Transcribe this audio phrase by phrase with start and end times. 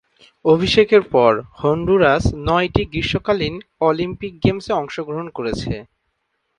[0.45, 1.31] অভিষেকের পর
[1.59, 3.55] হন্ডুরাস নয়টি গ্রীষ্মকালীন
[3.81, 5.73] অলিম্পিক গেমসে অংশগ্রহণ করেছে।